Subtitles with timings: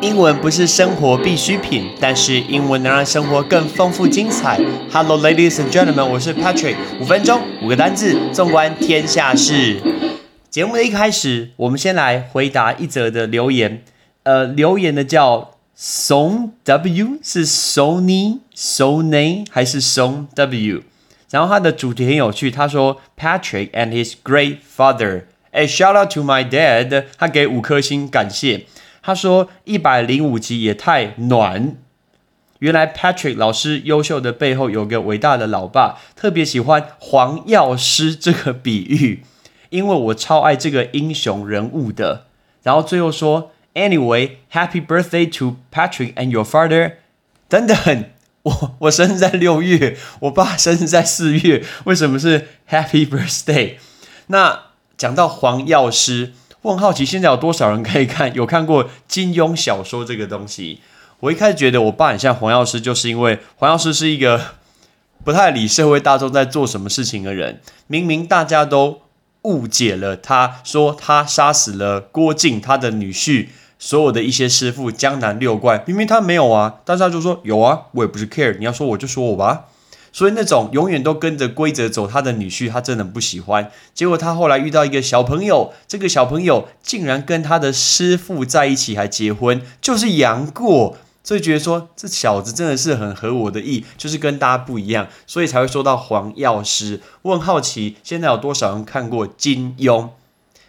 [0.00, 4.56] 英文不是生活必需品，但是英文能让生活更丰富精彩。
[4.92, 6.76] Hello, ladies and gentlemen，我是 Patrick。
[7.00, 9.76] 五分钟，五个单字，纵观天下事。
[10.48, 13.82] 节目的一开始，我们先来回答一则的留言。
[14.22, 20.82] 呃，留言的叫 Song W，是 Sony Sony 还是 Song W？
[21.30, 25.22] 然后他的主题很有趣，他说 Patrick and his great father。
[25.50, 28.66] 哎，shout out to my dad，他给五颗星，感谢。
[29.08, 31.78] 他说一百零五集也太暖。
[32.58, 39.22] 原来 Patrick 老师优秀的背后有个伟大的老爸，特别喜欢黄药师这个比喻，
[39.70, 42.26] 因为我超爱这个英雄人物的。
[42.62, 46.96] 然后最后说，Anyway，Happy birthday to Patrick and your father。
[47.48, 48.04] 等等，
[48.42, 53.76] 我我生日在六月，我爸生日在四月，为什么是 Happy birthday？
[54.26, 54.64] 那
[54.98, 56.34] 讲到黄药师。
[56.62, 60.80] 我很好奇，现在有多少人可以看 有看过金庸小说这个东西？
[61.20, 64.40] 我一开始觉得我爸很像黄药师，就是因为黄药师是一个
[65.24, 67.60] 不太理社会大众在做什么事情的人。
[67.86, 69.02] 明明大家都
[69.42, 79.66] 误解了，他说他杀死了郭靖他的女婿，所有的一些师傅江南六怪，明明他没有啊，但是他就说有啊，我也不是 care，你要说我就说我吧。
[80.18, 83.70] 所以那种永远都跟着规则走，他的女婿他真的不喜欢。
[83.94, 90.96] 结果他后来遇到一个小朋友，这个小朋友竟然跟他的师傅在一起，还结婚，就是杨过。
[91.22, 97.00] 所以觉得说这小子真的是很合我的意，就是跟大家不一样，所以才会说到黄药师。
[97.22, 100.08] 我很好奇，现在有多少人看过金庸？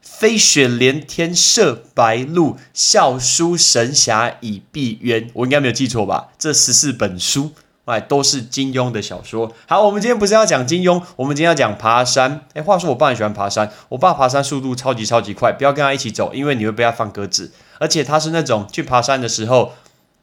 [0.00, 5.28] 飞雪连天射白鹿，笑书神侠倚碧鸳。
[5.34, 6.28] 我应该没有记错吧？
[6.38, 7.52] 这十四本书。
[7.86, 9.52] 哎，都是金庸的小说。
[9.68, 12.46] 好，我们今天不是要讲金庸，我们今天要讲爬山。
[12.54, 17.52] 哎，话说我爸很喜欢爬山，我爸爬山速度超级超级快，不要跟他一起走，因为你会被他放鸽子。
[17.78, 19.72] 而且他是那种去爬山的时候，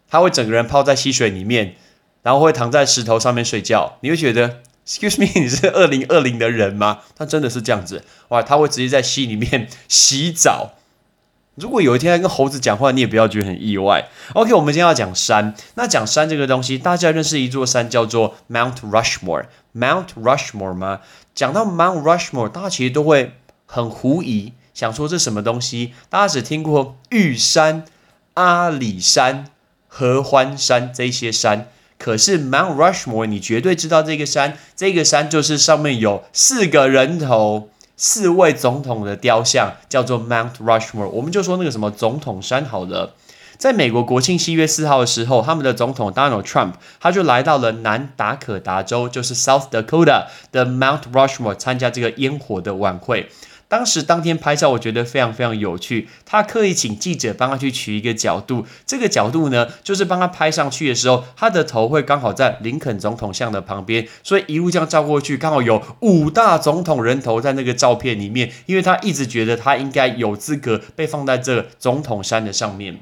[0.09, 1.75] 他会整个人泡在溪水里面，
[2.23, 3.97] 然后会躺在石头上面睡觉。
[4.01, 6.99] 你会觉得，Excuse me， 你是二零二零的人吗？
[7.15, 8.03] 他真的是这样子。
[8.29, 10.71] 哇，他会直接在溪里面洗澡。
[11.55, 14.07] 如果有一天跟猴子讲话，你也不要觉得很意外。
[14.33, 15.53] OK，我们今天要讲山。
[15.75, 19.47] 那讲山这个东西，大家认识一座山叫做 Mount Rushmore。
[19.75, 21.01] Mount Rushmore 吗？
[21.35, 23.33] 讲到 Mount Rushmore，大家其实都会
[23.65, 25.93] 很狐疑，想说这什么东西？
[26.09, 27.83] 大家只听过玉山、
[28.35, 29.47] 阿里山、
[29.89, 34.57] 合欢山这些山，可是 Mount Rushmore，你绝对知道这个山。
[34.77, 37.70] 这个山就是上面有四个人头。
[38.03, 43.13] 四位总统的雕像叫做 Mount Rushmore，我们就说那个什么总统山好了。
[43.59, 53.29] 在美国国庆七月四号的时候，他们的总统 Donald Trump 他就来到了南达可达州，就是 South Dakota 的 Mount Rushmore 参加这个烟火的晚会。
[53.71, 56.09] 当时当天拍照，我觉得非常非常有趣。
[56.25, 68.51] 他刻意请记者帮他去取一个角度，这个角度呢，就是帮他拍上去的时候，他的头会刚好在林肯总统像的旁边，所以一路这样照过去，刚好有五大总统人头在那个照片里面。
[68.65, 72.99] 因为他一直觉得他应该有资格被放在这总统山的上面。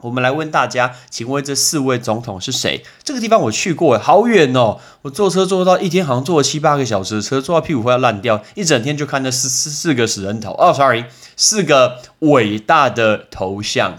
[0.00, 2.84] 我们来问大家，请问这四位总统是谁？
[3.02, 4.78] 这个地方我去过，好远哦！
[5.02, 10.52] 我坐车坐到一天，好像坐了七八个小时的车，坐到屁股快要烂掉，一整天就看那四四四个死人头。
[10.52, 13.98] 哦，sorry，四个伟大的头像。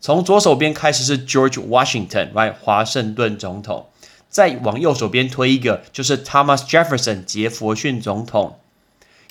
[0.00, 3.86] 从左手边开始是 George Washington，right，华盛顿总统。
[4.28, 8.58] 再往右手边推一个，就是 Thomas Jefferson，杰佛逊总统。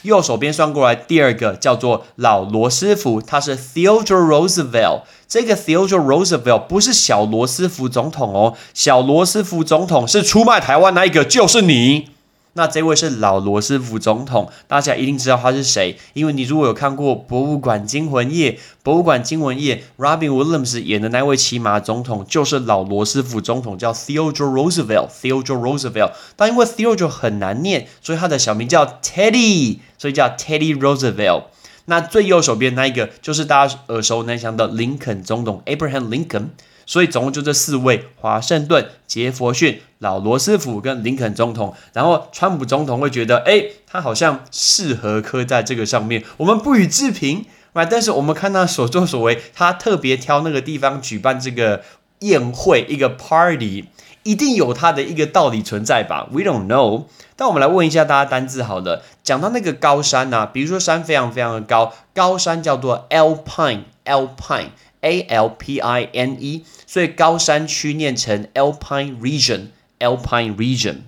[0.06, 5.02] 右手边算过来，第二个叫做老罗斯福，他是 Theodore Roosevelt。
[5.28, 12.15] 这个 Theodore Roosevelt 不是小罗斯福总统哦，小罗斯福总统是出卖台湾那一个，就是你。
[12.58, 18.52] 那这位是老罗斯福总统，大家一定知道他是谁，因为你如果有看过《博物馆惊魂夜》，
[18.82, 25.10] 《博物馆惊魂夜》，Robin Williams 演的那位骑马总统就是老罗斯福总统，叫 Theodore Roosevelt。
[25.10, 31.44] Theodore Roosevelt，但因为 Theodore 很难念，所以他的小名叫 Teddy，所以叫 Teddy Roosevelt。
[31.86, 36.48] 那最右手边那一个就是大家耳熟能详的林肯总统 Abraham Lincoln。
[36.88, 41.74] 所以总共就这四位：华盛顿、杰佛逊、老罗斯福跟林肯总统。
[41.94, 46.24] 然后川普总统会觉得，哎，他好像适合刻在这个上面。
[46.38, 47.44] 我们不予置评，
[47.74, 51.82] 啊，但是我们看他所作所为，他特别挑那个地方举办这个
[52.28, 53.86] 宴会，一个 party，
[54.24, 57.06] 一定有它的一个道理存在吧？We don't know。
[57.36, 64.70] 但我们来问一下大家单字好了，讲到那个高山呢，比如说山非常非常的高，高山叫做 Alpine，Alpine。
[65.02, 71.02] A L P I N E，所以高山区念成 Alpine Region，Alpine Region。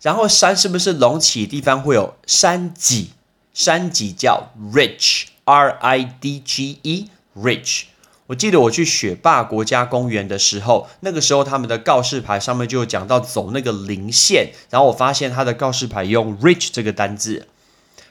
[0.00, 3.10] 然后山是不是隆起的地方会有山脊？
[3.52, 7.86] 山脊叫 Ridge，R I D G E，Ridge。
[8.28, 17.48] 我记得我去雪霸国家公园的时候，那个时候他们的告示牌上面就有讲到走那个零线，然后我发现他的告示牌用 “rich” 这个单字。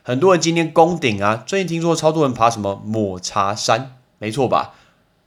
[0.01, 4.73] 很多人今天攻顶啊，最近听说超多人爬什么抹茶山，没错吧？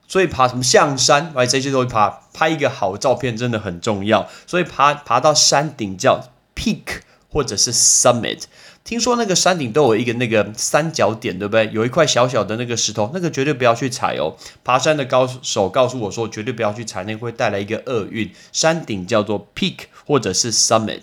[0.08, 4.28] 所以爬什么象山，哎，这些都会爬，拍一个好照片真的很重要。
[4.44, 8.42] 所以爬爬到山顶叫 peak 或者是 summit。
[8.82, 11.70] 听说那个山顶都有一个那个三角点，对不对？
[11.72, 14.34] 有一块小小的那个石头，那个绝对不要去踩哦。
[14.64, 18.32] 爬山的高手告诉我说，绝对不要去踩，那个会带来一个厄运。
[18.52, 21.02] 山顶叫做 peak 或者是 summit。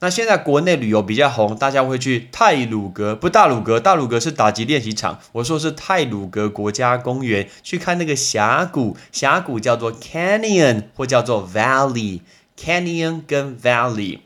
[0.00, 5.20] 那现在国内旅游比较红，大家会去泰鲁阁，不大鲁阁，大鲁阁是打击练习场。
[5.30, 14.18] 我说是泰鲁阁国家公园，去看那个峡谷，峡谷叫做 canyon 或叫做 valley，canyon 跟 valley。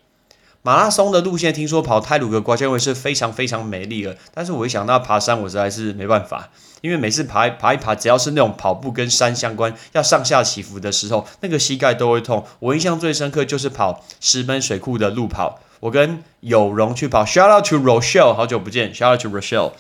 [0.67, 6.49] 马拉松的路线听说跑泰鲁格国家公是非常非常美丽的，但是我一想到爬山，我实在是没办法，
[6.81, 12.45] 因为每次爬爬一爬，只要是那种跑步跟山相关，要上下起伏的时候，那个膝盖都会痛。
[12.59, 19.71] 我印象最深刻就是跑石门水库的路跑，我跟有容去跑，Shout out to Rochelle，好久不见，Shout out to Rochelle，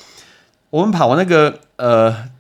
[0.70, 2.35] 我们跑完那个呃。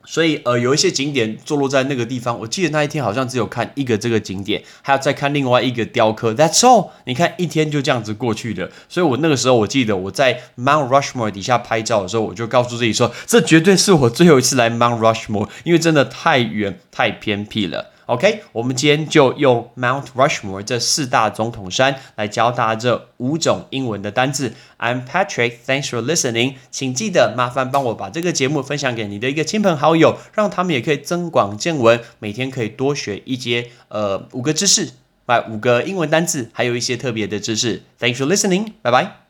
[0.10, 2.40] 所以，呃，有一些景点坐落在那个地方。
[2.40, 6.34] 我记得那一天好像只有看一个这个景点，还要再看另外一个雕刻。
[6.34, 6.92] That's all。
[7.04, 8.72] 你看一天就这样子过去的。
[8.88, 17.92] 所以我那个时候我记得我在 Mount Rushmore 底下拍照的时候，我就告诉自己说，这绝对是我最后一次来 Mount Rushmore，因为真的太远太偏僻了。
[18.08, 24.54] OK，我们今天就用 Mount Rushmore 这四大总统山来教大家这五种英文的单字。
[24.80, 26.56] I'm Patrick，Thanks for listening。
[26.72, 34.92] 请记得麻烦帮我把这个节目分享给你的一个亲朋好友，让他们也可以增广见闻，每天可以多学一些呃五个知识，
[35.26, 37.84] 哎五个英文单字，还有一些特别的知识。
[38.00, 39.27] Thanks for listening，拜拜。